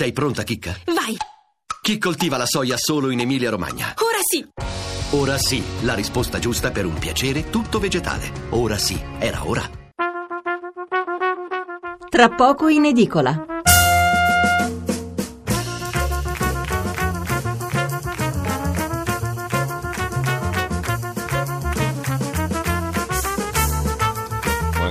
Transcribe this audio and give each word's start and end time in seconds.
Sei 0.00 0.12
pronta, 0.12 0.44
Chicca? 0.44 0.74
Vai! 0.86 1.14
Chi 1.82 1.98
coltiva 1.98 2.38
la 2.38 2.46
soia 2.46 2.78
solo 2.78 3.10
in 3.10 3.20
Emilia-Romagna? 3.20 3.96
Ora 3.98 4.16
sì! 4.22 4.48
Ora 5.10 5.36
sì, 5.36 5.62
la 5.82 5.92
risposta 5.92 6.38
giusta 6.38 6.70
per 6.70 6.86
un 6.86 6.94
piacere 6.94 7.50
tutto 7.50 7.78
vegetale. 7.78 8.32
Ora 8.48 8.78
sì, 8.78 8.98
era 9.18 9.46
ora. 9.46 9.60
Tra 12.08 12.30
poco 12.30 12.68
in 12.68 12.86
edicola. 12.86 13.49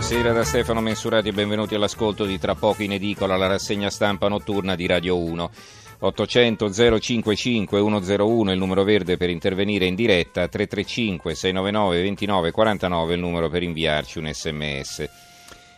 Buonasera 0.09 0.35
da 0.35 0.43
Stefano 0.43 0.81
Mensurati 0.81 1.27
e 1.27 1.33
benvenuti 1.33 1.75
all'ascolto 1.75 2.25
di 2.25 2.39
Tra 2.39 2.55
poco 2.55 2.81
in 2.81 2.93
edicola, 2.93 3.37
la 3.37 3.45
rassegna 3.45 3.91
stampa 3.91 4.27
notturna 4.27 4.73
di 4.73 4.87
Radio 4.87 5.15
1. 5.19 5.51
800 5.99 6.99
055 6.99 7.79
101 7.79 8.51
il 8.51 8.57
numero 8.57 8.83
verde 8.83 9.17
per 9.17 9.29
intervenire 9.29 9.85
in 9.85 9.93
diretta, 9.93 10.47
335 10.47 11.35
699 11.35 12.01
29 12.01 12.51
49 12.51 13.13
il 13.13 13.19
numero 13.19 13.49
per 13.49 13.61
inviarci 13.61 14.17
un 14.17 14.33
sms. 14.33 15.09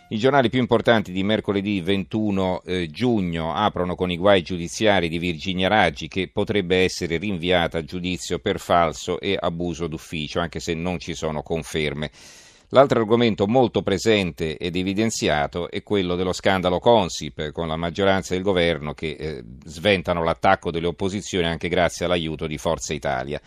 I 0.08 0.18
giornali 0.18 0.50
più 0.50 0.62
importanti 0.62 1.12
di 1.12 1.24
mercoledì 1.24 1.82
21 1.82 2.62
eh, 2.64 2.88
giugno 2.90 3.54
aprono 3.54 3.96
con 3.96 4.12
i 4.12 4.18
guai 4.18 4.44
giudiziari 4.44 5.10
di 5.10 5.18
Virginia 5.18 5.68
Raggi 5.68 6.08
che 6.08 6.30
potrebbe 6.32 6.78
essere 6.78 7.18
rinviata 7.18 7.80
a 7.80 7.84
giudizio 7.84 8.40
per 8.40 8.62
falso 8.62 9.20
e 9.20 9.38
abuso 9.38 9.88
d'ufficio, 9.88 10.40
anche 10.40 10.62
se 10.62 10.74
non 10.74 11.00
ci 11.00 11.16
sono 11.16 11.44
conferme. 11.44 12.12
L'altro 12.74 13.02
argomento 13.02 13.48
molto 13.48 13.82
presente 13.82 14.58
ed 14.58 14.78
evidenziato 14.78 15.70
è 15.70 15.84
quello 15.84 16.16
dello 16.16 16.32
scandalo 16.32 16.80
Consip, 16.80 17.52
con 17.52 17.68
la 17.68 17.76
maggioranza 17.76 18.34
del 18.34 18.44
governo 18.44 18.94
che 18.94 19.10
eh, 19.20 19.44
sventano 19.66 20.24
l'attacco 20.24 20.72
delle 20.72 20.88
opposizioni 20.88 21.48
anche 21.48 21.68
grazie 21.68 22.06
all'aiuto 22.06 22.48
di 22.48 22.58
Forza 22.58 22.94
Italia. 22.94 23.42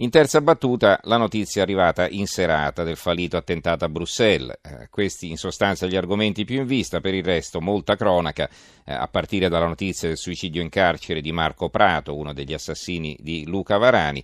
In 0.00 0.10
terza 0.10 0.42
battuta 0.42 1.00
la 1.04 1.16
notizia 1.16 1.62
arrivata 1.62 2.10
in 2.10 2.26
serata 2.26 2.84
del 2.84 2.96
fallito 2.96 3.38
attentato 3.38 3.86
a 3.86 3.88
Bruxelles. 3.88 4.58
Eh, 4.60 4.88
questi 4.90 5.30
in 5.30 5.38
sostanza 5.38 5.86
gli 5.86 5.96
argomenti 5.96 6.44
più 6.44 6.60
in 6.60 6.66
vista, 6.66 7.00
per 7.00 7.14
il 7.14 7.24
resto 7.24 7.62
molta 7.62 7.96
cronaca, 7.96 8.50
eh, 8.84 8.92
a 8.92 9.08
partire 9.08 9.48
dalla 9.48 9.66
notizia 9.66 10.08
del 10.08 10.18
suicidio 10.18 10.60
in 10.60 10.68
carcere 10.68 11.22
di 11.22 11.32
Marco 11.32 11.70
Prato, 11.70 12.14
uno 12.14 12.34
degli 12.34 12.52
assassini 12.52 13.16
di 13.18 13.46
Luca 13.46 13.78
Varani. 13.78 14.22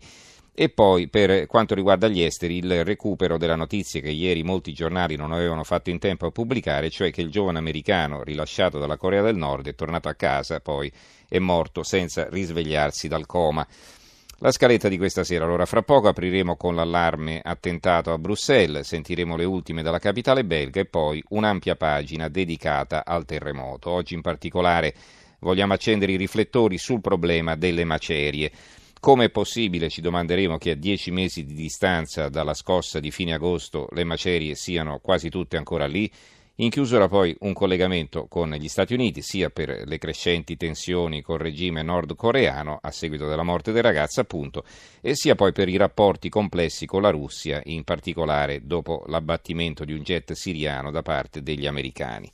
E 0.56 0.68
poi, 0.68 1.08
per 1.08 1.48
quanto 1.48 1.74
riguarda 1.74 2.06
gli 2.06 2.22
esteri, 2.22 2.58
il 2.58 2.84
recupero 2.84 3.38
della 3.38 3.56
notizia 3.56 4.00
che 4.00 4.10
ieri 4.10 4.44
molti 4.44 4.72
giornali 4.72 5.16
non 5.16 5.32
avevano 5.32 5.64
fatto 5.64 5.90
in 5.90 5.98
tempo 5.98 6.26
a 6.26 6.30
pubblicare, 6.30 6.90
cioè 6.90 7.10
che 7.10 7.22
il 7.22 7.30
giovane 7.30 7.58
americano 7.58 8.22
rilasciato 8.22 8.78
dalla 8.78 8.96
Corea 8.96 9.20
del 9.20 9.34
Nord 9.34 9.66
è 9.66 9.74
tornato 9.74 10.08
a 10.08 10.14
casa, 10.14 10.60
poi 10.60 10.92
è 11.28 11.40
morto 11.40 11.82
senza 11.82 12.28
risvegliarsi 12.28 13.08
dal 13.08 13.26
coma. 13.26 13.66
La 14.38 14.52
scaletta 14.52 14.88
di 14.88 14.96
questa 14.96 15.24
sera, 15.24 15.44
allora 15.44 15.66
fra 15.66 15.82
poco 15.82 16.06
apriremo 16.06 16.56
con 16.56 16.76
l'allarme 16.76 17.40
attentato 17.42 18.12
a 18.12 18.18
Bruxelles, 18.18 18.86
sentiremo 18.86 19.36
le 19.36 19.44
ultime 19.44 19.82
dalla 19.82 19.98
capitale 19.98 20.44
belga 20.44 20.80
e 20.80 20.84
poi 20.84 21.20
un'ampia 21.30 21.74
pagina 21.74 22.28
dedicata 22.28 23.04
al 23.04 23.24
terremoto. 23.24 23.90
Oggi 23.90 24.14
in 24.14 24.20
particolare 24.20 24.94
vogliamo 25.40 25.72
accendere 25.72 26.12
i 26.12 26.16
riflettori 26.16 26.78
sul 26.78 27.00
problema 27.00 27.56
delle 27.56 27.84
macerie. 27.84 28.52
Come 29.04 29.26
è 29.26 29.30
possibile, 29.30 29.90
ci 29.90 30.00
domanderemo, 30.00 30.56
che 30.56 30.70
a 30.70 30.74
dieci 30.74 31.10
mesi 31.10 31.44
di 31.44 31.52
distanza 31.52 32.30
dalla 32.30 32.54
scossa 32.54 33.00
di 33.00 33.10
fine 33.10 33.34
agosto 33.34 33.86
le 33.90 34.02
macerie 34.02 34.54
siano 34.54 34.98
quasi 35.00 35.28
tutte 35.28 35.58
ancora 35.58 35.84
lì? 35.84 36.10
In 36.54 36.70
chiusura 36.70 37.06
poi 37.06 37.36
un 37.40 37.52
collegamento 37.52 38.28
con 38.28 38.50
gli 38.52 38.66
Stati 38.66 38.94
Uniti, 38.94 39.20
sia 39.20 39.50
per 39.50 39.82
le 39.84 39.98
crescenti 39.98 40.56
tensioni 40.56 41.20
col 41.20 41.38
regime 41.38 41.82
nordcoreano 41.82 42.78
a 42.80 42.90
seguito 42.90 43.28
della 43.28 43.42
morte 43.42 43.72
del 43.72 43.82
ragazzo, 43.82 44.22
appunto, 44.22 44.64
e 45.02 45.14
sia 45.14 45.34
poi 45.34 45.52
per 45.52 45.68
i 45.68 45.76
rapporti 45.76 46.30
complessi 46.30 46.86
con 46.86 47.02
la 47.02 47.10
Russia, 47.10 47.60
in 47.64 47.84
particolare 47.84 48.64
dopo 48.64 49.04
l'abbattimento 49.08 49.84
di 49.84 49.92
un 49.92 50.00
jet 50.00 50.32
siriano 50.32 50.90
da 50.90 51.02
parte 51.02 51.42
degli 51.42 51.66
americani. 51.66 52.30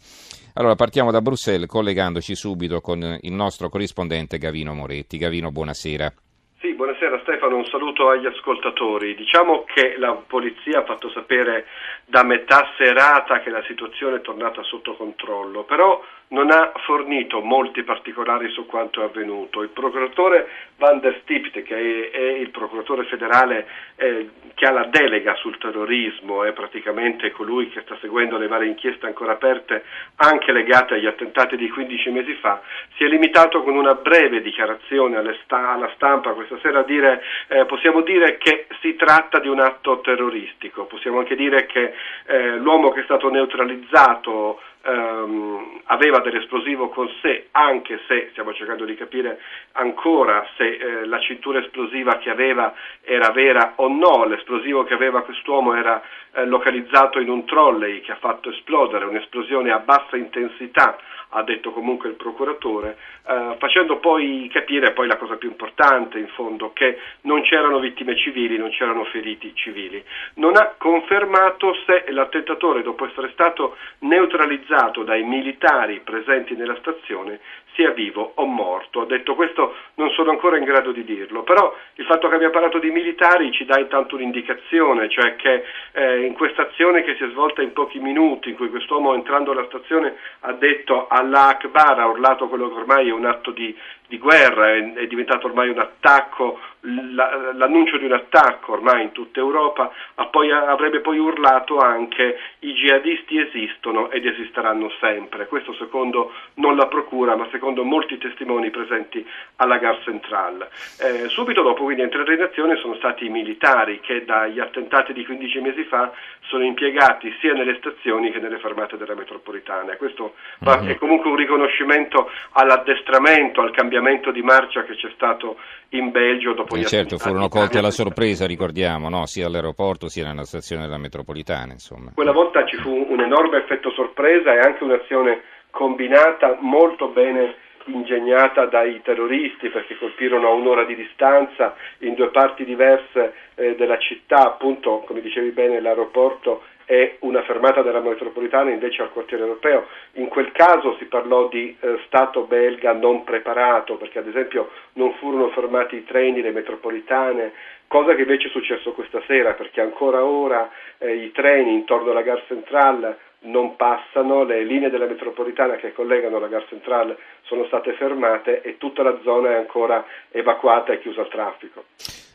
Allora 0.53 0.77
partiamo 0.77 1.11
da 1.11 1.21
Bruxelles 1.21 1.69
collegandoci 1.69 2.37
subito 2.37 2.81
con 2.81 3.19
il 3.23 3.33
nostro 3.33 3.69
corrispondente 3.69 4.39
Gavino 4.39 4.73
Moretti. 4.73 5.19
Gavino, 5.19 5.51
buonasera. 5.51 6.15
Sì, 6.61 6.75
buonasera 6.75 7.21
Stefano, 7.21 7.57
un 7.57 7.65
saluto 7.65 8.11
agli 8.11 8.27
ascoltatori. 8.27 9.15
Diciamo 9.15 9.65
che 9.65 9.97
la 9.97 10.13
polizia 10.13 10.81
ha 10.81 10.85
fatto 10.85 11.09
sapere 11.09 11.65
da 12.05 12.23
metà 12.23 12.71
serata 12.77 13.41
che 13.41 13.49
la 13.49 13.63
situazione 13.63 14.17
è 14.17 14.21
tornata 14.21 14.63
sotto 14.63 14.95
controllo, 14.95 15.63
però 15.63 16.05
non 16.31 16.51
ha 16.51 16.73
fornito 16.85 17.41
molti 17.41 17.83
particolari 17.83 18.51
su 18.51 18.67
quanto 18.67 19.01
è 19.01 19.05
avvenuto. 19.05 19.63
Il 19.63 19.71
procuratore 19.71 20.49
Van 20.77 21.01
der 21.01 21.19
Stipt, 21.23 21.63
che 21.63 22.11
è, 22.11 22.21
il 22.39 22.51
procuratore 22.51 23.05
federale 23.05 23.67
eh, 23.97 24.29
che 24.55 24.67
ha 24.67 24.71
la 24.71 24.85
delega 24.85 25.35
sul 25.37 25.59
terrorismo, 25.59 26.45
è 26.45 26.53
praticamente 26.53 27.31
colui 27.31 27.69
che 27.71 27.81
sta 27.81 27.97
seguendo 28.01 28.39
le 28.39 28.47
varie 28.47 28.69
inchieste 28.69 29.07
ancora 29.07 29.33
aperte, 29.33 29.85
anche 30.17 30.53
legate 30.53 30.95
agli 30.95 31.07
attentati 31.07 31.57
di 31.57 31.69
15 31.69 32.11
mesi 32.11 32.35
fa, 32.35 32.61
si 32.97 33.05
è 33.05 33.07
limitato 33.09 33.63
con 33.63 33.77
una 33.77 33.95
breve 33.95 34.41
dichiarazione 34.41 35.17
alla 35.17 35.91
stampa 35.95 36.33
questa 36.51 36.59
sera 36.61 36.81
a 36.81 36.85
dire, 36.85 37.23
eh, 37.47 37.65
possiamo 37.67 38.01
dire 38.01 38.37
che 38.39 38.67
si 38.81 38.97
tratta 38.97 39.39
di 39.39 39.47
un 39.47 39.61
atto 39.61 40.01
terroristico, 40.01 40.87
possiamo 40.87 41.21
anche 41.21 41.37
dire 41.37 41.67
che 41.67 41.93
eh, 42.27 42.57
l'uomo 42.57 42.91
che 42.91 43.01
è 43.01 43.05
stato 43.05 43.31
neutralizzato 43.31 44.61
ehm, 44.83 45.81
aveva 45.85 46.21
dell'esplosivo 46.21 46.89
con 46.89 47.09
sé, 47.21 47.49
anche 47.53 48.01
se 48.07 48.29
stiamo 48.31 48.53
cercando 48.55 48.85
di 48.85 48.95
capire 48.95 49.41
ancora 49.73 50.47
se 50.57 50.65
eh, 50.65 51.07
la 51.07 51.19
cintura 51.21 51.61
esplosiva 51.61 52.19
che 52.19 52.31
aveva 52.31 52.73
era 53.03 53.31
vera 53.31 53.75
o 53.77 53.89
no, 53.89 54.25
l'esplosivo 54.25 54.85
che 54.85 54.95
aveva 54.95 55.23
quest'uomo 55.23 55.75
era 55.75 56.03
eh, 56.33 56.47
localizzato 56.47 57.19
in 57.21 57.29
un 57.29 57.45
trolley 57.45 58.01
che 58.01 58.13
ha 58.13 58.17
fatto 58.17 58.51
esplodere, 58.51 59.05
un'esplosione 59.05 59.71
a 59.71 59.79
bassa 59.79 60.17
intensità 60.17 60.99
ha 61.33 61.43
detto 61.43 61.71
comunque 61.71 62.09
il 62.09 62.17
procuratore, 62.17 62.97
eh, 63.25 63.55
facendo 63.59 63.99
poi 63.99 64.51
capire 64.53 64.93
poi 64.93 65.07
la 65.07 65.17
cosa 65.17 65.37
più 65.37 65.49
importante 65.49 66.19
in 66.19 66.27
fondo, 66.29 66.73
che 66.73 66.99
non 67.23 67.43
c'erano 67.43 67.79
vittime 67.79 68.17
civili, 68.17 68.59
non 68.59 68.71
c'erano 68.71 69.05
feriti 69.05 69.55
civili. 69.55 70.03
Non 70.35 70.57
ha 70.57 70.75
confermato 70.77 71.75
se 71.87 72.07
l'attentatore, 72.09 72.83
dopo 72.83 73.07
essere 73.07 73.31
stato 73.31 73.77
neutralizzato 74.01 74.70
dai 75.05 75.25
militari 75.25 76.01
presenti 76.05 76.55
nella 76.55 76.77
stazione, 76.77 77.41
sia 77.75 77.91
vivo 77.91 78.33
o 78.37 78.45
morto. 78.45 79.01
Ha 79.01 79.07
detto 79.07 79.35
questo 79.35 79.75
non 79.95 80.11
sono 80.11 80.31
ancora 80.31 80.59
in 80.59 80.65
grado 80.65 80.93
di 80.93 81.05
dirlo, 81.05 81.43
però 81.43 81.75
il 81.95 82.05
fatto 82.05 82.29
che 82.29 82.37
abbia 82.37 82.51
parlato 82.51 82.79
di 82.79 82.91
militari 82.91 83.51
ci 83.53 83.65
dà 83.65 83.79
intanto 83.79 84.15
un'indicazione, 84.15 85.09
cioè 85.09 85.35
che 85.37 85.65
eh, 85.93 86.25
in 86.25 86.35
questa 86.35 86.63
azione 86.63 87.03
che 87.03 87.17
si 87.17 87.25
è 87.25 87.29
svolta 87.31 87.63
in 87.63 87.73
pochi 87.73 87.99
minuti, 87.99 88.51
in 88.51 88.57
cui 88.57 88.71
quest'uomo 88.71 89.15
entrando 89.15 89.51
alla 89.51 89.67
stazione 89.67 90.15
ha 90.41 90.53
detto 90.53 91.09
Allah 91.09 91.49
Akbar, 91.49 91.99
ha 91.99 92.07
urlato 92.07 92.49
quello 92.49 92.69
che 92.69 92.79
ormai 92.79 93.09
è 93.09 93.13
un 93.13 93.25
atto 93.25 93.51
di, 93.51 93.77
di 94.07 94.19
guerra, 94.19 94.71
è, 94.71 94.93
è, 94.95 95.07
diventato 95.07 95.47
ormai 95.47 95.69
un 95.69 95.79
attacco, 95.79 96.61
l'annuncio 96.83 97.99
di 97.99 98.07
un 98.07 98.13
attacco 98.13 98.73
ormai 98.73 99.03
in 99.03 99.13
tutta 99.13 99.41
Europa, 99.41 99.91
poi, 100.31 100.51
avrebbe 100.51 101.01
poi 101.01 101.19
urlato 101.19 101.79
anche 101.79 102.39
i 102.61 102.73
jihadisti 102.73 103.39
esistono 103.39 104.11
ed 104.11 104.25
esisteranno 104.25 104.91
sempre. 105.01 105.47
Questo 105.47 105.75
secondo 105.75 106.33
non 106.55 106.77
la 106.77 106.87
procura, 106.87 107.37
ma 107.37 107.47
secondo 107.51 107.85
molti 107.85 108.17
testimoni 108.19 108.71
presenti 108.71 109.27
alla 109.57 109.79
Gar 109.79 110.01
Central. 110.05 110.69
Eh, 111.01 111.29
subito 111.29 111.63
dopo 111.63 111.85
quindi 111.85 112.03
entrare 112.03 112.35
in 112.35 112.43
azione 112.43 112.77
sono 112.77 112.95
stati 112.95 113.27
i 113.27 113.31
militari 113.31 114.01
che 114.01 114.25
dagli 114.25 114.59
attentati 114.59 115.13
di 115.13 115.25
15 115.25 115.61
mesi 115.61 115.85
fa 115.85 116.11
sono 116.43 116.65
impiegati 116.65 117.35
sia 117.41 117.53
nelle 117.53 117.77
stazioni 117.77 118.31
che 118.31 118.41
nelle 118.41 118.59
fermate 118.59 118.97
della 118.97 119.15
metropolitana. 119.15 119.97
Questo 119.97 120.35
mm-hmm. 120.65 120.89
è 120.89 120.97
comunque 120.97 121.31
un 121.31 121.37
riconoscimento 121.37 122.31
all'addestramento, 122.53 123.61
al 123.61 123.71
cambiamento 123.71 124.31
di 124.31 124.43
marcia 124.43 124.85
che 124.85 124.97
c'è 124.97 125.11
stato 125.15 125.59
in 125.91 126.11
Belgio 126.11 126.53
dopo 126.53 126.70
e 126.77 126.81
gli 126.81 126.85
certo, 126.85 127.19
furono 127.19 127.49
colti 127.49 127.79
alla 127.79 127.91
sorpresa, 127.91 128.47
ricordiamo, 128.47 129.09
no? 129.09 129.27
sia 129.27 129.47
all'aeroporto 129.47 130.09
sia 130.09 130.27
nella 130.27 130.45
stazione 130.45 130.83
della 130.83 130.99
metropolitana. 130.99 131.73
Insomma. 131.73 132.13
Quella 132.15 132.33
volta 132.33 132.65
ci 132.67 132.77
fu 132.77 133.07
un 133.09 133.21
enorme 133.21 133.59
effetto 133.59 133.91
sorpresa 133.91 134.55
e 134.55 134.59
anche 134.59 134.85
un'azione 134.85 135.43
combinata 135.71 136.59
molto 136.61 137.09
bene 137.09 137.55
ingegnata 137.87 138.67
dai 138.67 139.01
terroristi 139.03 139.69
perché 139.69 139.97
colpirono 139.97 140.49
a 140.49 140.53
un'ora 140.53 140.85
di 140.85 140.95
distanza 140.95 141.75
in 141.99 142.15
due 142.15 142.29
parti 142.29 142.65
diverse 142.65 143.35
eh, 143.55 143.75
della 143.75 143.99
città, 143.99 144.47
appunto 144.47 145.03
come 145.07 145.21
dicevi 145.21 145.51
bene 145.51 145.81
l'aeroporto 145.81 146.63
e 146.91 147.19
una 147.21 147.43
fermata 147.43 147.83
della 147.83 148.01
metropolitana 148.01 148.73
invece 148.73 149.03
al 149.03 149.13
quartiere 149.13 149.45
europeo. 149.45 149.87
In 150.15 150.27
quel 150.27 150.51
caso 150.51 150.97
si 150.99 151.05
parlò 151.05 151.47
di 151.47 151.77
eh, 151.79 152.01
Stato 152.07 152.47
belga 152.47 152.93
non 152.95 153.23
preparato 153.23 153.95
perché 153.95 154.19
ad 154.19 154.27
esempio 154.27 154.71
non 154.95 155.13
furono 155.15 155.51
fermati 155.51 155.95
i 155.95 156.05
treni, 156.05 156.43
le 156.43 156.51
metropolitane, 156.51 157.53
cosa 157.87 158.17
che 158.17 158.23
invece 158.23 158.49
è 158.49 158.51
successo 158.51 158.91
questa 158.91 159.23
sera 159.29 159.53
perché 159.53 159.81
ancora 159.81 160.25
ora 160.25 160.69
eh, 160.99 161.15
i 161.15 161.31
treni 161.31 161.75
intorno 161.75 162.11
alla 162.11 162.23
Gar 162.23 162.43
Central 162.49 163.17
non 163.43 163.77
passano, 163.77 164.45
le 164.45 164.65
linee 164.65 164.91
della 164.91 165.07
metropolitana 165.07 165.77
che 165.77 165.93
collegano 165.93 166.39
la 166.39 166.49
Gar 166.49 166.67
Centrale 166.69 167.17
sono 167.43 167.65
state 167.67 167.95
fermate 167.95 168.61
e 168.63 168.77
tutta 168.77 169.03
la 169.03 169.19
zona 169.23 169.51
è 169.51 169.57
ancora 169.57 170.05
evacuata 170.31 170.93
e 170.93 171.01
chiusa 171.01 171.23
al 171.23 171.29
traffico. 171.29 171.85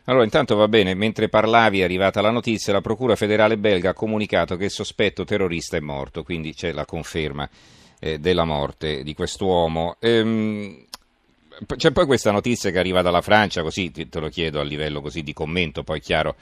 Allora, 0.05 0.23
intanto 0.23 0.55
va 0.55 0.67
bene, 0.67 0.93
mentre 0.93 1.29
parlavi 1.29 1.81
è 1.81 1.83
arrivata 1.83 2.21
la 2.21 2.29
notizia, 2.29 2.73
la 2.73 2.81
Procura 2.81 3.15
federale 3.15 3.57
belga 3.57 3.91
ha 3.91 3.93
comunicato 3.93 4.55
che 4.55 4.65
il 4.65 4.69
sospetto 4.69 5.23
terrorista 5.23 5.77
è 5.77 5.79
morto, 5.79 6.23
quindi 6.23 6.53
c'è 6.53 6.71
la 6.71 6.85
conferma 6.85 7.49
eh, 7.99 8.19
della 8.19 8.45
morte 8.45 9.03
di 9.03 9.13
quest'uomo. 9.15 9.97
Ehm, 9.99 10.85
c'è 11.77 11.91
poi 11.91 12.05
questa 12.05 12.31
notizia 12.31 12.69
che 12.69 12.79
arriva 12.79 13.01
dalla 13.01 13.21
Francia, 13.21 13.61
così 13.61 13.91
te 13.91 14.19
lo 14.19 14.27
chiedo 14.27 14.59
a 14.59 14.63
livello 14.63 15.01
di 15.11 15.33
commento, 15.33 15.83
poi 15.83 15.99
chiaro 16.01 16.35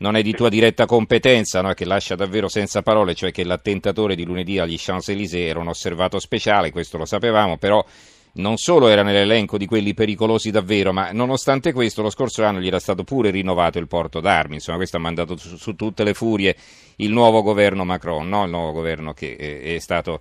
non 0.00 0.16
è 0.16 0.22
di 0.22 0.32
tua 0.32 0.48
diretta 0.48 0.86
competenza, 0.86 1.60
no? 1.60 1.72
che 1.72 1.84
lascia 1.84 2.14
davvero 2.14 2.48
senza 2.48 2.82
parole, 2.82 3.14
cioè 3.14 3.30
che 3.30 3.44
l'attentatore 3.44 4.14
di 4.14 4.24
lunedì 4.24 4.58
agli 4.58 4.76
Champs-Élysées 4.78 5.48
era 5.48 5.58
un 5.58 5.68
osservato 5.68 6.18
speciale, 6.18 6.70
questo 6.70 6.96
lo 6.96 7.04
sapevamo, 7.04 7.58
però 7.58 7.84
non 8.32 8.56
solo 8.56 8.88
era 8.88 9.02
nell'elenco 9.02 9.58
di 9.58 9.66
quelli 9.66 9.92
pericolosi 9.92 10.50
davvero, 10.50 10.92
ma 10.92 11.10
nonostante 11.12 11.72
questo 11.72 12.00
lo 12.00 12.10
scorso 12.10 12.44
anno 12.44 12.60
gli 12.60 12.66
era 12.66 12.78
stato 12.78 13.04
pure 13.04 13.30
rinnovato 13.30 13.78
il 13.78 13.88
porto 13.88 14.20
d'armi, 14.20 14.54
insomma 14.54 14.78
questo 14.78 14.96
ha 14.96 15.00
mandato 15.00 15.36
su, 15.36 15.56
su 15.56 15.74
tutte 15.74 16.04
le 16.04 16.14
furie 16.14 16.56
il 16.96 17.10
nuovo 17.10 17.42
governo 17.42 17.84
Macron, 17.84 18.26
no? 18.26 18.44
il 18.44 18.50
nuovo 18.50 18.72
governo 18.72 19.12
che 19.12 19.36
è, 19.36 19.78
stato, 19.80 20.20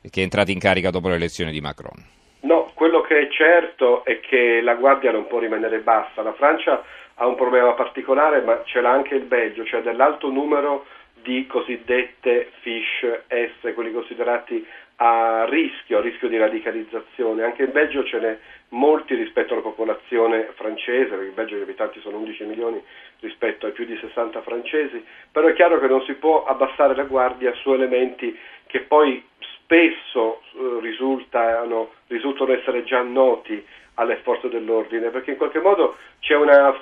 che 0.00 0.20
è 0.20 0.24
entrato 0.24 0.50
in 0.50 0.58
carica 0.58 0.90
dopo 0.90 1.08
l'elezione 1.08 1.52
di 1.52 1.60
Macron. 1.60 2.21
Quello 2.82 3.00
che 3.00 3.16
è 3.16 3.28
certo 3.28 4.04
è 4.04 4.18
che 4.18 4.60
la 4.60 4.74
guardia 4.74 5.12
non 5.12 5.28
può 5.28 5.38
rimanere 5.38 5.78
bassa, 5.78 6.20
la 6.20 6.32
Francia 6.32 6.82
ha 7.14 7.26
un 7.28 7.36
problema 7.36 7.74
particolare, 7.74 8.40
ma 8.40 8.60
ce 8.64 8.80
l'ha 8.80 8.90
anche 8.90 9.14
il 9.14 9.22
Belgio, 9.22 9.64
cioè 9.64 9.82
dell'alto 9.82 10.30
numero 10.30 10.86
di 11.22 11.46
cosiddette 11.46 12.50
fish 12.58 13.06
S, 13.28 13.72
quelli 13.74 13.92
considerati 13.92 14.66
a 14.96 15.46
rischio, 15.48 15.98
a 15.98 16.00
rischio 16.00 16.26
di 16.26 16.36
radicalizzazione. 16.36 17.44
Anche 17.44 17.62
in 17.62 17.70
Belgio 17.70 18.02
ce 18.02 18.18
n'è 18.18 18.36
molti 18.70 19.14
rispetto 19.14 19.52
alla 19.52 19.62
popolazione 19.62 20.48
francese, 20.56 21.10
perché 21.10 21.26
in 21.26 21.34
Belgio 21.34 21.54
gli 21.54 21.62
abitanti 21.62 22.00
sono 22.00 22.16
11 22.16 22.44
milioni 22.46 22.82
rispetto 23.20 23.66
ai 23.66 23.72
più 23.72 23.84
di 23.84 23.96
60 23.96 24.42
francesi, 24.42 25.04
però 25.30 25.46
è 25.46 25.52
chiaro 25.52 25.78
che 25.78 25.86
non 25.86 26.02
si 26.02 26.14
può 26.14 26.46
abbassare 26.46 26.96
la 26.96 27.04
guardia 27.04 27.54
su 27.54 27.72
elementi 27.72 28.36
che 28.66 28.80
poi 28.80 29.24
spesso 29.72 30.42
eh, 30.52 30.80
risultano, 30.82 31.92
risultano 32.08 32.52
essere 32.52 32.84
già 32.84 33.00
noti 33.00 33.64
alle 33.94 34.16
forze 34.16 34.50
dell'ordine, 34.50 35.08
perché 35.08 35.30
in 35.30 35.36
qualche 35.38 35.60
modo 35.60 35.96
c'è 36.20 36.36
una 36.36 36.78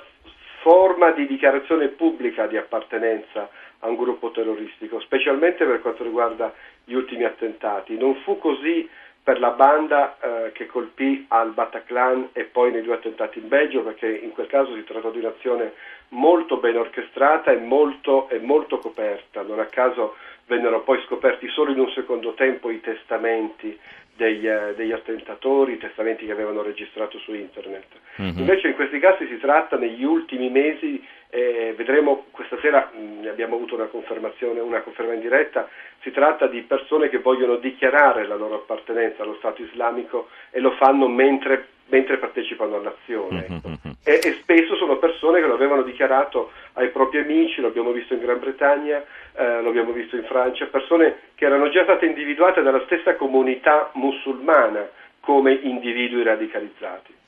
forma 0.61 1.11
di 1.11 1.25
dichiarazione 1.25 1.87
pubblica 1.87 2.47
di 2.47 2.57
appartenenza 2.57 3.49
a 3.79 3.87
un 3.87 3.95
gruppo 3.95 4.31
terroristico, 4.31 4.99
specialmente 4.99 5.65
per 5.65 5.79
quanto 5.79 6.03
riguarda 6.03 6.53
gli 6.83 6.93
ultimi 6.93 7.23
attentati. 7.23 7.97
Non 7.97 8.15
fu 8.23 8.37
così 8.37 8.87
per 9.23 9.39
la 9.39 9.51
banda 9.51 10.17
eh, 10.19 10.51
che 10.51 10.65
colpì 10.65 11.25
al 11.29 11.51
Bataclan 11.51 12.29
e 12.33 12.43
poi 12.43 12.71
nei 12.71 12.81
due 12.81 12.95
attentati 12.95 13.39
in 13.39 13.47
Belgio, 13.47 13.83
perché 13.83 14.07
in 14.07 14.31
quel 14.31 14.47
caso 14.47 14.75
si 14.75 14.83
trattò 14.83 15.11
di 15.11 15.19
un'azione 15.19 15.73
molto 16.09 16.57
ben 16.57 16.75
orchestrata 16.75 17.51
e 17.51 17.57
molto, 17.57 18.27
e 18.29 18.39
molto 18.39 18.79
coperta. 18.79 19.43
Non 19.43 19.59
a 19.59 19.65
caso 19.65 20.15
vennero 20.51 20.81
poi 20.81 21.01
scoperti 21.05 21.47
solo 21.47 21.71
in 21.71 21.79
un 21.79 21.89
secondo 21.91 22.33
tempo 22.33 22.69
i 22.69 22.81
testamenti 22.81 23.79
degli, 24.13 24.45
eh, 24.45 24.73
degli, 24.75 24.91
attentatori, 24.91 25.73
i 25.73 25.77
testamenti 25.77 26.25
che 26.25 26.33
avevano 26.33 26.61
registrato 26.61 27.17
su 27.19 27.33
internet. 27.33 27.85
Mm-hmm. 28.19 28.37
Invece 28.37 28.67
in 28.67 28.75
questi 28.75 28.99
casi 28.99 29.27
si 29.27 29.37
tratta 29.39 29.77
negli 29.77 30.03
ultimi 30.03 30.49
mesi, 30.49 31.03
eh, 31.29 31.73
vedremo 31.77 32.25
questa 32.31 32.57
sera 32.59 32.91
mh, 32.91 33.27
abbiamo 33.27 33.55
avuto 33.55 33.75
una 33.75 33.85
confermazione, 33.85 34.59
una 34.59 34.81
conferma 34.81 35.13
in 35.13 35.21
diretta, 35.21 35.69
si 36.01 36.11
tratta 36.11 36.47
di 36.47 36.61
persone 36.61 37.09
che 37.09 37.19
vogliono 37.19 37.55
dichiarare 37.55 38.27
la 38.27 38.35
loro 38.35 38.55
appartenenza 38.55 39.23
allo 39.23 39.35
Stato 39.35 39.61
islamico 39.61 40.29
e 40.49 40.59
lo 40.59 40.71
fanno 40.71 41.07
mentre, 41.07 41.67
mentre 41.87 42.17
partecipano 42.17 42.75
all'azione. 42.75 43.45
Ecco. 43.45 43.67
Mm-hmm. 43.69 43.95
E, 44.03 44.19
e 44.23 44.37
spesso 44.41 44.75
sono 44.75 44.97
persone 44.97 45.39
che 45.39 45.47
lo 45.47 45.53
avevano 45.53 45.83
dichiarato 45.83 46.51
ai 46.73 46.89
propri 46.89 47.19
amici, 47.19 47.61
lo 47.61 47.67
abbiamo 47.67 47.91
visto 47.91 48.13
in 48.13 48.19
Gran 48.19 48.39
Bretagna, 48.39 49.03
eh, 49.33 49.61
lo 49.61 49.69
abbiamo 49.69 49.91
visto 49.91 50.15
in 50.15 50.23
Francia, 50.23 50.65
persone 50.65 51.17
che 51.35 51.45
erano 51.45 51.69
già 51.69 51.83
state 51.83 52.07
individuate 52.07 52.61
dalla 52.61 52.81
stessa 52.85 53.15
comunità 53.15 53.91
musulmana 53.93 54.89
come 55.21 55.53
individui 55.53 56.23
radicalizzati. 56.23 57.19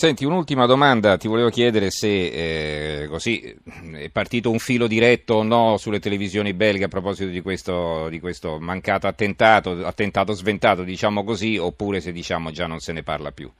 Senti, 0.00 0.24
un'ultima 0.24 0.64
domanda, 0.64 1.18
ti 1.18 1.28
volevo 1.28 1.50
chiedere 1.50 1.90
se 1.90 3.02
eh, 3.02 3.06
così 3.06 3.54
è 3.98 4.08
partito 4.10 4.50
un 4.50 4.58
filo 4.58 4.86
diretto 4.86 5.34
o 5.34 5.42
no 5.42 5.76
sulle 5.76 5.98
televisioni 5.98 6.54
belghe 6.54 6.84
a 6.84 6.88
proposito 6.88 7.28
di 7.28 7.42
questo, 7.42 8.08
di 8.08 8.18
questo 8.18 8.58
mancato 8.58 9.06
attentato, 9.06 9.72
attentato 9.84 10.32
sventato, 10.32 10.84
diciamo 10.84 11.22
così, 11.22 11.58
oppure 11.58 12.00
se 12.00 12.12
diciamo 12.12 12.50
già 12.50 12.66
non 12.66 12.78
se 12.78 12.94
ne 12.94 13.02
parla 13.02 13.30
più. 13.30 13.50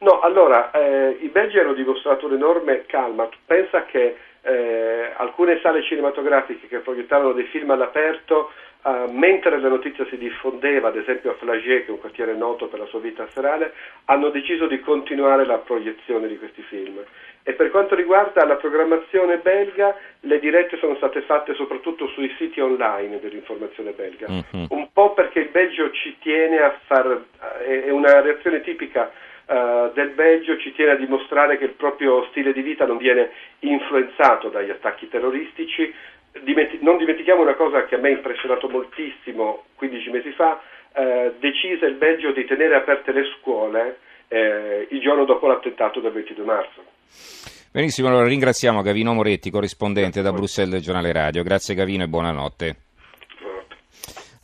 No, 0.00 0.20
allora, 0.20 0.72
eh, 0.72 1.16
i 1.22 1.28
belgi 1.28 1.56
hanno 1.56 1.72
dimostrato 1.72 2.26
un'enorme 2.26 2.84
calma. 2.84 3.26
Pensa 3.46 3.86
che 3.86 4.16
eh, 4.42 5.12
alcune 5.16 5.58
sale 5.62 5.82
cinematografiche 5.82 6.66
che 6.66 6.78
proiettavano 6.78 7.32
dei 7.32 7.44
film 7.46 7.70
all'aperto, 7.70 8.50
eh, 8.84 9.06
mentre 9.10 9.60
la 9.60 9.68
notizia 9.68 10.04
si 10.06 10.18
diffondeva, 10.18 10.88
ad 10.88 10.96
esempio 10.96 11.30
a 11.30 11.34
Flagier, 11.34 11.82
che 11.82 11.88
è 11.88 11.90
un 11.90 12.00
quartiere 12.00 12.34
noto 12.34 12.66
per 12.66 12.80
la 12.80 12.86
sua 12.86 12.98
vita 12.98 13.28
serale, 13.32 13.72
hanno 14.06 14.30
deciso 14.30 14.66
di 14.66 14.80
continuare 14.80 15.46
la 15.46 15.58
proiezione 15.58 16.26
di 16.26 16.38
questi 16.38 16.62
film. 16.62 17.00
E 17.44 17.54
per 17.54 17.70
quanto 17.70 17.96
riguarda 17.96 18.44
la 18.44 18.54
programmazione 18.54 19.38
belga, 19.38 19.96
le 20.20 20.38
dirette 20.38 20.76
sono 20.76 20.94
state 20.96 21.22
fatte 21.22 21.54
soprattutto 21.54 22.06
sui 22.08 22.32
siti 22.38 22.60
online 22.60 23.18
dell'informazione 23.18 23.90
belga, 23.92 24.28
mm-hmm. 24.28 24.66
un 24.68 24.88
po' 24.92 25.12
perché 25.12 25.40
il 25.40 25.48
Belgio 25.48 25.90
ci 25.90 26.16
tiene 26.20 26.60
a 26.60 26.78
far, 26.86 27.24
è 27.64 27.90
una 27.90 28.20
reazione 28.20 28.60
tipica 28.60 29.10
uh, 29.46 29.92
del 29.92 30.10
Belgio 30.10 30.58
ci 30.58 30.72
tiene 30.72 30.92
a 30.92 30.96
dimostrare 30.96 31.58
che 31.58 31.64
il 31.64 31.72
proprio 31.72 32.26
stile 32.30 32.52
di 32.52 32.62
vita 32.62 32.86
non 32.86 32.96
viene 32.96 33.30
influenzato 33.60 34.48
dagli 34.48 34.70
attacchi 34.70 35.08
terroristici. 35.08 35.92
Dimenti- 36.40 36.78
non 36.80 36.96
dimentichiamo 36.96 37.42
una 37.42 37.54
cosa 37.54 37.84
che 37.84 37.96
a 37.96 37.98
me 37.98 38.08
ha 38.08 38.12
impressionato 38.12 38.68
moltissimo 38.68 39.64
15 39.76 40.10
mesi 40.10 40.32
fa, 40.32 40.60
uh, 40.94 41.34
decise 41.38 41.86
il 41.86 41.94
Belgio 41.94 42.32
di 42.32 42.44
tenere 42.44 42.74
aperte 42.74 43.12
le 43.12 43.24
scuole 43.38 43.98
uh, 44.28 44.36
il 44.88 45.00
giorno 45.00 45.24
dopo 45.24 45.46
l'attentato 45.46 46.00
del 46.00 46.12
22 46.12 46.44
marzo. 46.44 46.84
Benissimo, 47.72 48.08
allora 48.08 48.26
ringraziamo 48.26 48.82
Gavino 48.82 49.14
Moretti, 49.14 49.50
corrispondente 49.50 50.20
da 50.20 50.30
Bruxelles 50.30 50.72
del 50.72 50.82
giornale 50.82 51.10
radio. 51.12 51.42
Grazie 51.42 51.74
Gavino 51.74 52.04
e 52.04 52.06
buonanotte. 52.06 52.76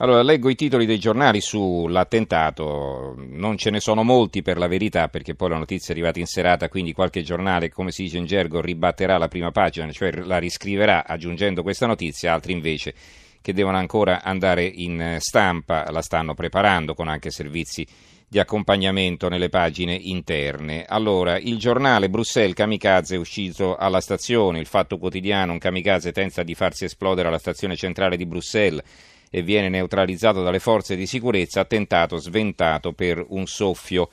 Allora, 0.00 0.22
leggo 0.22 0.48
i 0.48 0.54
titoli 0.54 0.86
dei 0.86 1.00
giornali 1.00 1.40
sull'attentato, 1.40 3.16
non 3.16 3.56
ce 3.56 3.70
ne 3.70 3.80
sono 3.80 4.04
molti 4.04 4.42
per 4.42 4.56
la 4.56 4.68
verità, 4.68 5.08
perché 5.08 5.34
poi 5.34 5.48
la 5.48 5.56
notizia 5.56 5.88
è 5.88 5.96
arrivata 5.96 6.20
in 6.20 6.26
serata, 6.26 6.68
quindi 6.68 6.92
qualche 6.92 7.22
giornale, 7.22 7.68
come 7.68 7.90
si 7.90 8.04
dice 8.04 8.18
in 8.18 8.24
gergo, 8.24 8.60
ribatterà 8.60 9.18
la 9.18 9.26
prima 9.26 9.50
pagina, 9.50 9.90
cioè 9.90 10.12
la 10.12 10.38
riscriverà 10.38 11.04
aggiungendo 11.04 11.64
questa 11.64 11.86
notizia, 11.86 12.32
altri 12.32 12.52
invece 12.52 12.94
che 13.40 13.52
devono 13.52 13.76
ancora 13.76 14.22
andare 14.22 14.64
in 14.66 15.16
stampa 15.18 15.90
la 15.90 16.02
stanno 16.02 16.34
preparando 16.34 16.94
con 16.94 17.08
anche 17.08 17.32
servizi 17.32 17.84
di 18.28 18.38
accompagnamento 18.38 19.28
nelle 19.28 19.48
pagine 19.48 19.94
interne. 19.94 20.84
Allora, 20.86 21.38
il 21.38 21.58
giornale 21.58 22.08
Bruxelles 22.08 22.54
Kamikaze 22.54 23.16
è 23.16 23.18
uscito 23.18 23.74
alla 23.74 24.00
stazione, 24.00 24.60
il 24.60 24.66
fatto 24.66 24.96
quotidiano, 24.96 25.50
un 25.50 25.58
kamikaze 25.58 26.12
tenta 26.12 26.44
di 26.44 26.54
farsi 26.54 26.84
esplodere 26.84 27.26
alla 27.26 27.38
stazione 27.38 27.74
centrale 27.74 28.16
di 28.16 28.26
Bruxelles 28.26 28.82
e 29.30 29.42
viene 29.42 29.68
neutralizzato 29.68 30.42
dalle 30.42 30.58
forze 30.58 30.96
di 30.96 31.06
sicurezza, 31.06 31.60
attentato 31.60 32.16
sventato 32.16 32.92
per 32.92 33.24
un 33.28 33.46
soffio. 33.46 34.08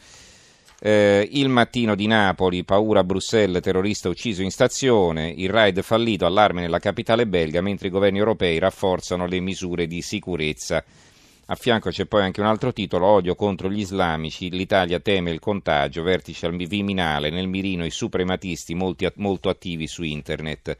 Eh, 0.79 1.27
il 1.31 1.49
mattino 1.49 1.95
di 1.95 2.05
Napoli, 2.05 2.63
paura 2.63 2.99
a 2.99 3.03
Bruxelles, 3.03 3.61
terrorista 3.61 4.09
ucciso 4.09 4.41
in 4.41 4.51
stazione, 4.51 5.33
il 5.35 5.49
raid 5.49 5.81
fallito, 5.81 6.25
allarme 6.25 6.61
nella 6.61 6.79
capitale 6.79 7.25
belga, 7.25 7.61
mentre 7.61 7.87
i 7.87 7.91
governi 7.91 8.19
europei 8.19 8.59
rafforzano 8.59 9.25
le 9.25 9.39
misure 9.39 9.87
di 9.87 10.01
sicurezza. 10.01 10.83
A 11.47 11.55
fianco 11.55 11.91
c'è 11.91 12.05
poi 12.05 12.23
anche 12.23 12.41
un 12.41 12.47
altro 12.47 12.73
titolo, 12.73 13.05
odio 13.05 13.35
contro 13.35 13.69
gli 13.69 13.79
islamici, 13.79 14.49
l'Italia 14.49 14.99
teme 14.99 15.29
il 15.29 15.39
contagio, 15.39 16.01
vertice 16.01 16.47
al 16.47 16.55
Viminale, 16.55 17.29
nel 17.29 17.47
mirino 17.47 17.85
i 17.85 17.91
suprematisti 17.91 18.73
molti, 18.73 19.07
molto 19.15 19.49
attivi 19.49 19.85
su 19.87 20.01
internet. 20.01 20.75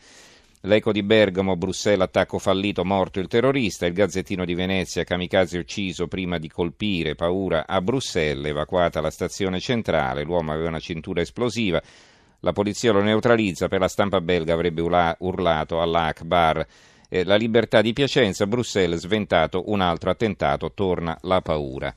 L'eco 0.66 0.92
di 0.92 1.04
Bergamo, 1.04 1.56
Bruxelles, 1.56 2.02
attacco 2.02 2.40
fallito, 2.40 2.84
morto 2.84 3.20
il 3.20 3.28
terrorista. 3.28 3.86
Il 3.86 3.94
Gazzettino 3.94 4.46
di 4.46 4.56
Venezia, 4.56 5.04
kamikaze 5.04 5.60
ucciso 5.60 6.08
prima 6.08 6.40
di 6.40 6.50
colpire, 6.50 7.14
paura 7.14 7.68
a 7.68 7.80
Bruxelles, 7.82 8.50
evacuata 8.50 9.00
la 9.00 9.12
stazione 9.12 9.60
centrale. 9.60 10.24
L'uomo 10.24 10.54
aveva 10.54 10.70
una 10.70 10.80
cintura 10.80 11.22
esplosiva. 11.22 11.80
La 12.40 12.52
polizia 12.52 12.92
lo 12.92 13.04
neutralizza, 13.04 13.68
per 13.68 13.80
la 13.80 13.88
stampa 13.88 14.20
belga 14.22 14.54
avrebbe 14.54 14.82
urlato 14.82 15.82
all'Akbar. 15.82 16.66
Eh, 17.10 17.24
la 17.24 17.36
libertà 17.36 17.82
di 17.82 17.94
Piacenza, 17.94 18.48
Bruxelles, 18.48 19.02
sventato 19.02 19.70
un 19.70 19.82
altro 19.82 20.10
attentato, 20.10 20.72
torna 20.74 21.16
la 21.22 21.42
paura. 21.42 21.94